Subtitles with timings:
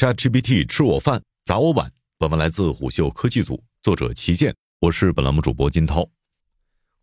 [0.00, 1.90] ChatGPT 吃我饭，砸我碗。
[2.16, 6.08] 本文来自虎嗅科技组，作者齐健，我是本栏目主播金涛。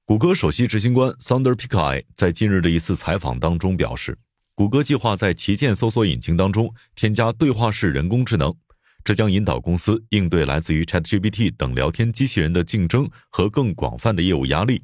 [0.04, 4.18] 谷歌首席执行官 Sundar Pichai 在近日的一次采访当中表示，
[4.56, 8.52] 谷歌计划在旗舰搜索引擎当中添加对话式人工智能，
[9.04, 14.82] 这将引导公司应对来自于 ChatGPT 等聊天机器人的竞争和更广泛的业务压力，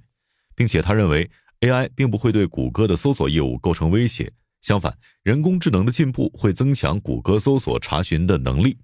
[0.55, 1.27] 并且他认为
[1.61, 4.31] AI 并不会对谷歌的搜索业务构成威胁。
[4.63, 8.77] 相反，人工智能的进步会增强谷歌搜索查询的能力。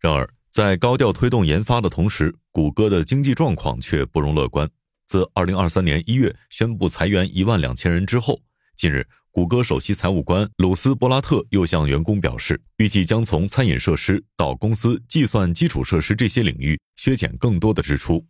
[0.00, 4.68] 然而，在高调推动研发的同时，谷歌的经济状况却不容乐观。
[5.06, 8.40] 自2023年1月宣布裁员1万两千人之后，
[8.74, 18.26] 近日，谷歌首席财务官鲁斯·伯拉特又向员工表示，预计将从餐饮设施到公司计算基础设施这些领域削减更多的支出。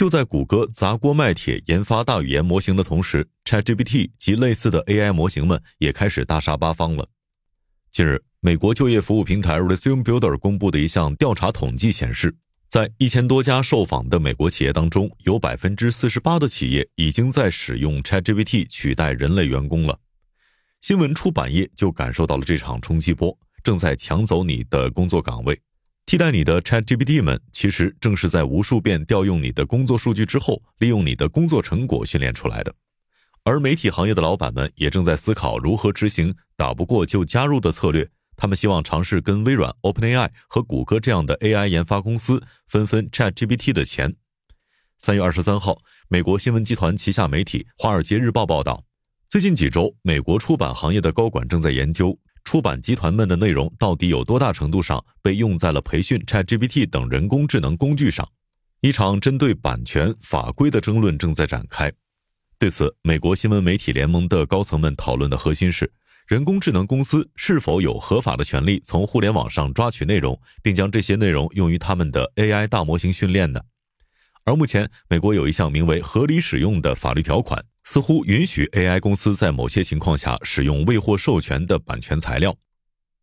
[0.00, 7.06] 就在谷歌砸锅卖铁研发大语言模型的同时，ChatGPT 及类似的 AI 模型们也开始大杀八方了。
[7.90, 12.34] 近日，美国就业服务平台 Resume Builder 公布的一项调查统计显示，
[12.66, 20.00] 在一千多家受访的美国企业当中，有百分之四十八的企业已经在使用 ChatGPT 取代人类员工了。
[20.80, 25.60] 新闻出版业就感受到了这场冲击波，正在抢走你的工作岗位。
[26.10, 32.74] 替代你的 ChatGPT 们，其实正是在无数遍调用你的工作数据之后，利用你的工作成果训练出来的。
[33.44, 38.10] 而媒体行业的老板们也正在思考如何执行“打不过就加入”的策略。
[38.34, 44.16] 他们希望尝试跟微软、OpenAI 和谷歌这样的 AI 研发公司分分 ChatGPT 的钱。
[44.98, 48.82] 三月二十三号，美国新闻集团旗下媒体《华尔街日报》报道，
[49.28, 52.18] 最近几周，美国出版行业的高管正在研究。
[52.50, 58.28] 出版集团们的内容到底有多大程度上被用在了培训 ChatGPT 等人工智能工具上？
[58.80, 61.92] 一场针对版权法规的争论正在展开。
[62.58, 65.92] 对此，美国新闻媒体联盟的高层们讨论的核心是：
[66.26, 73.60] 人工智能公司是否有合法的权利从互联网上抓取内容，并将这些内容用于他们的 AI 大模型训练呢？
[74.42, 77.64] 而目前，美国有一项名为“合理使用”的法律条款。
[77.92, 82.56] 似乎允许 AI 公司在某些情况下使用未获授权的版权材料。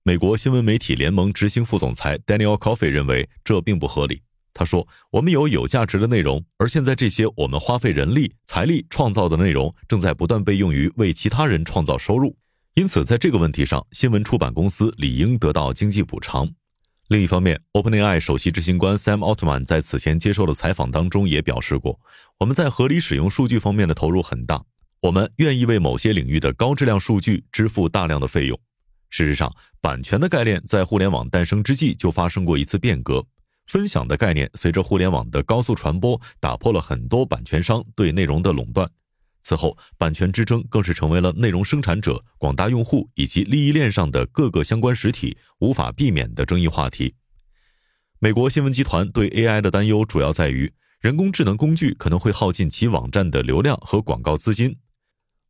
[0.03, 4.22] 美国新闻媒体联盟执行副总裁 Daniel Coffey 认为这并不合理。
[4.53, 12.35] 他说：“我们有有价值的内容，而现在这些我们花费人力财力创造的内容正在不断被用于为其他人创造收入。
[12.73, 16.45] 因此，在这个问题上，新闻出版公司理应得到经济补偿。”
[17.09, 21.97] 另一方面，OpenAI 首席执行官 Sam Altman 在此前接受的采访当中也表示过
[22.40, 24.62] ：“我们在合理使用数据方面的投入很大，
[25.00, 28.59] 我们愿意为某些领域的高质量数据支付大量的费用。”
[29.09, 33.25] 事实上，版权的概念在互联网诞生之际就发生过一次变革。
[33.67, 38.90] 分享的概念随着互联网的高速传播，打破了很多版权商对内容的垄断。
[39.47, 47.16] 此后，版权之争更是成为了内容生产者、广大用户以及利益链上的各个相关实体无法避免的争议话题。
[48.19, 54.75] 美国新闻集团对 AI 的担忧主要在于，人工智能工具可能会耗尽其网站的流量和广告资金。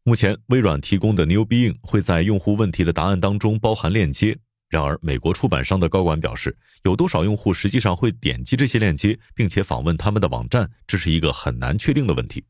[0.03, 4.37] 目前，微软提供的 New Being 会在用户问题的答案当中包含链接。
[4.69, 12.43] 然而，美国出版商的高管表示，有多少用户实际上会点击这些链接，并且访问他们的网站，这是一个很难确定的问题。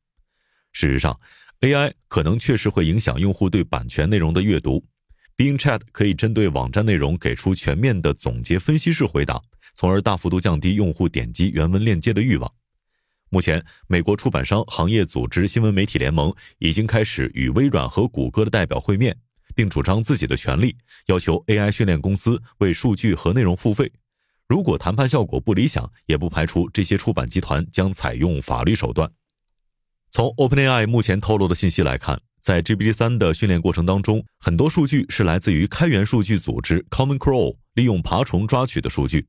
[0.80, 1.20] 事实上
[1.62, 4.86] ，AI 可能确实会影响用户对版权内容的阅读。
[5.36, 9.42] Bing Chat 可以针对网站内容给出全面的总结分析式回答，
[9.74, 12.54] 从而大幅度降低用户点击原文链接的欲望。
[13.32, 19.18] 目前，美国出版商行业组织新闻媒体联盟已经开始与微软和谷歌的代表会面，
[19.56, 20.78] 并主张自己的权利，
[21.08, 23.92] 要求 AI 训练公司为数据和内容付费。
[24.48, 29.12] 如果谈判效果不理想，也不排除这些出版集团将采用法律手段。
[30.18, 39.28] 从 OpenAI 目前透露的信息来看，在 GPT-3 的训练过程当中，很多数据是来自于开源数据组织 Common Crawl 利用爬虫抓取的数据。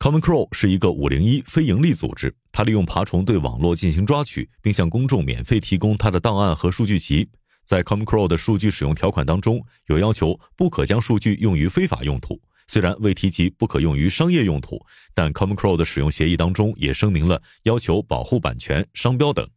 [0.00, 7.28] Common Crawl 是一个501非营利组织，它利用爬虫对网络进行抓取，并向公众免费提供它的档案和数据集。
[7.64, 12.40] 在 Common Crawl 的数据使用条款当中，有要求不可将数据用于非法用途。
[12.66, 19.48] 虽然未提及不可用于商业用途，但 Common Crawl 的使用协议当中也声明了要求保护版权、商标等。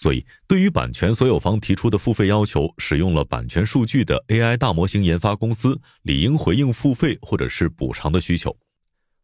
[0.00, 8.56] 所以，对于版权所有方提出的付费要求，使用了版权数据的 AI 大模型研发公司理应回应付费或者是补偿的需求。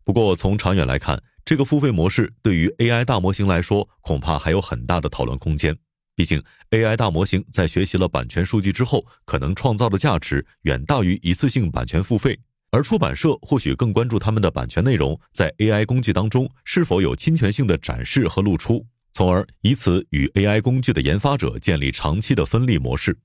[0.02, 5.78] 不过，从长远来看，这个付费模式对于 AI 大模型来说，恐怕还有很大的讨论空间。
[6.16, 12.40] 毕竟，AI 大模型在学习了版权数据之后，可能创造的价值远大于一次性版权付费。
[12.72, 18.84] 而出版社或许更关注他们的版权内容在 AI 工具当中是否有侵权性的展示和露出。
[19.14, 23.16] 从而以此与 AI 工具的研发者建立长期的分立模式。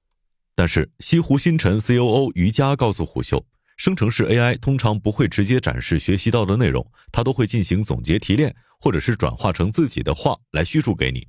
[0.54, 3.44] 但是，西湖新城 COO 于佳告诉虎嗅，
[3.76, 11.28] 生成式 AI 通常不会直接展示学习到的内容，它都会进行总结提炼，或者是转化成自己的话来叙述给你。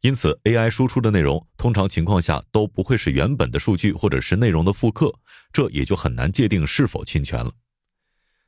[0.00, 5.12] 因此，AI 输出的内容通常情况下都不会是原本的数据或者是内容的复刻，
[5.52, 7.52] 这也就很难界定是否侵权了。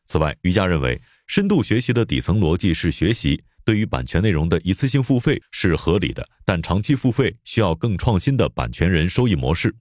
[0.07, 9.75] 此外，瑜伽认为，深度学习的底层逻辑是学习，对于版权内容的一次性付费是合理的，但长期付费需要更创新的版权人收益模式。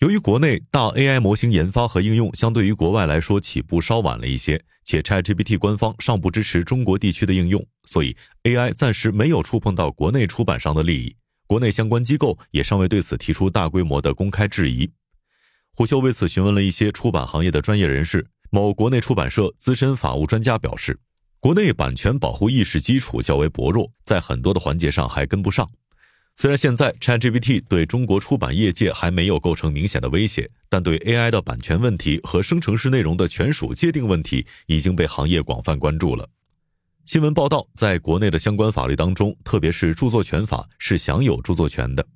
[0.00, 11.14] 由于国内大 AI 模型研发和应用相对于国外来说起步稍晚了一些，且 ChatGPT 官方尚不支持中国地区的应用，所以 AI 暂时没有触碰到国内出版商的利益。
[11.46, 14.90] 国内相关机构也尚未对此提出大规模的公开质疑。
[15.70, 20.98] 虎嗅为此询问了一些出版行业的专业人士，某国内出版社资深法务专家表示，
[21.44, 25.70] 国内版权保护意识基础较为薄弱，在很多的环节上还跟不上。
[26.36, 36.26] 虽然现在 ChatGPT 对中国出版业界还没有构成明显的威胁，但对 AI 的版权问题和生成式内容的权属界定问题已经被行业广泛关注了。
[37.04, 42.06] 新闻报道，在国内的相关法律当中，特别是著作权法是享有著作权的。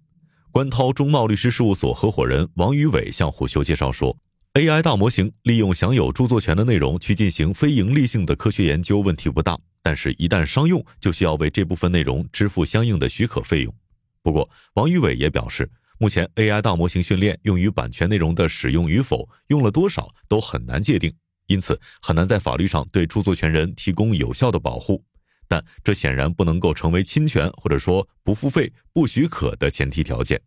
[0.50, 4.16] 关涛中茂律师事务所合伙人王宇伟向虎嗅介绍说
[4.54, 13.74] ，AI 大模型利用享有著作权的内容去进行非盈利性的科学研究问题不大，但是，一旦商用，就需要为这部分内容支付相应的许可费用。
[14.22, 21.12] 不过，王宇伟也表示，目前 AI 大模型训练用于版权内容的使用与否，用了多少都很难界定，
[21.46, 25.04] 因此很难在法律上对著作权人提供有效的保护。
[25.46, 30.40] 但这显然不能够成为侵权或者说不付费、不许可的前提条件。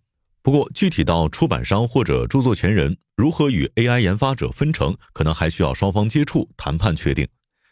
[0.43, 7.27] 不过，具体到出版商或者著作权人如何与 AI 研发者分成，可能还需要双方接触谈判确定。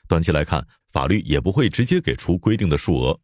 [0.07, 3.19] 短期来看，法律也不会直接给出规定的数额。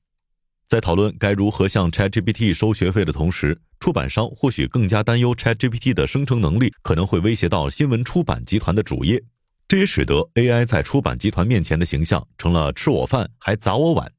[0.66, 9.22] 在讨论该如何向 ChatGPT 收学费的同时，出版商或许更加担忧 ChatGPT 的生成能力可能会威胁到新闻出版集团的主业，
[9.68, 14.12] 这也使得 AI 在出版集团面前的形象成了吃我饭还砸我碗。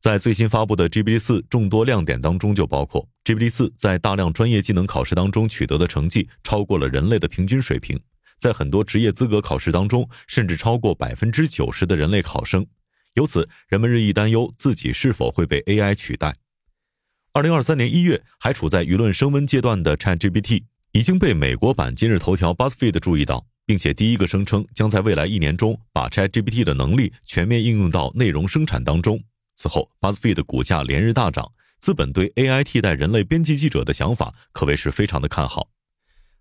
[0.00, 7.98] 在最新发布的 GPT 四众多亮点当中，就包括 GPT 四在大量专业技能考试当中取得的成绩超过了人类的平均水平，
[8.38, 12.64] 在很多职业资格考试当中，甚至超过百分之九十的人类考生。
[13.14, 16.36] 由此，人们日益担忧自己是否会被 AI 取代。
[17.32, 20.62] 二零二三年一月，还处在舆论升温阶段的 ChatGPT
[20.92, 29.20] 已经被美国版今日头条 BuzzFeed 注意到，并且第一个声称将在未来一年中把 ChatGPT 的能力全面应用到内容生产当中。
[29.58, 31.50] 此后，BuzzFeed 的股价连日大涨，
[31.80, 35.68] 资本对 AI 替代人类编辑记者的想法可谓是非常的看好。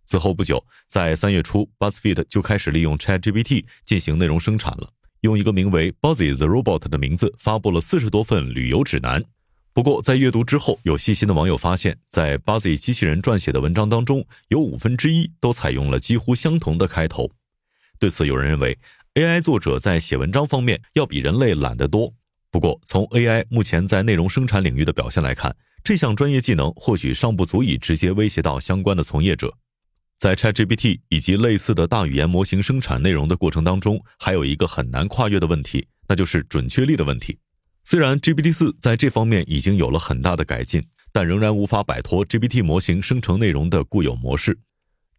[0.05, 4.87] 此后不久，在三月初，BuzzFeed 就开始利用 ChatGPT 进行内容生产了。
[5.21, 9.25] 用一个名为 Buzzy the Robot 的名字发布了四十多份旅游指南。
[9.73, 17.31] 不过，在阅读之后，有细心的网友发现，在 Buzzy 机器人撰写的文章当中，有五分之一都采用了几乎相同的开头。
[17.97, 18.77] 对此，有人认为
[19.15, 22.13] AI 作者在写文章方面要比人类懒得多。
[22.49, 29.53] 不过，从 AI 目前在内容生产领域的表现来看，这项专业技能或许尚不足以直接威胁到相关的从业者。
[30.17, 37.37] 在 ChatGPT 以及类似的大语言模型生产内容的过程当中，还有一个很难跨越的问题，那就是准确率的问题。
[37.83, 44.57] 虽然 GPT 四在这方面已经有了很大的改进，但仍然无法摆脱 GPT 模型生成内容的固有模式。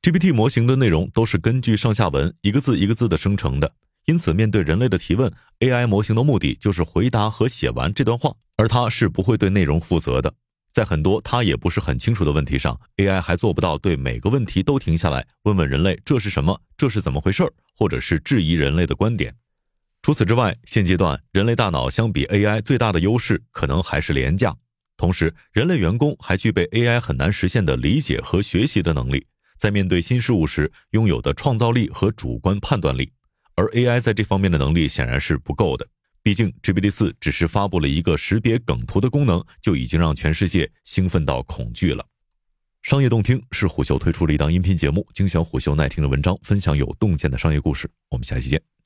[0.03, 3.73] GPT 模型的内容都是根据上下文一个字一个字的生成的，
[4.09, 10.33] 因此面对人类的提问，AI 模型的目的就是回答和写完这段话，而它是不会对内容负责的。
[10.73, 19.35] 在很多他也不是很清楚的问题上，AI 还做不到对每个问题都停下来问问人类这是什么，这是怎么回事儿，或者是质疑人类的观点。
[20.01, 24.57] 除此之外，现阶段人类大脑相比 AI 最大的优势可能还是廉价。
[24.97, 29.27] 同时，人类员工还具备 AI 很难实现的理解和学习的能力，
[29.59, 33.13] 在面对新事物时拥有的创造力和主观判断力，
[33.59, 35.85] 而 AI 在这方面的能力显然是不够的。
[36.23, 42.07] 毕竟，GPT 四只是发布了一个识别梗图的功能，就已经让全世界兴奋到恐惧了。
[42.83, 47.91] 商业洞听是虎嗅推出了一档音频节目，精选虎嗅耐听的文章，分享有洞见的商业故事。
[48.11, 48.78] 我们下期见。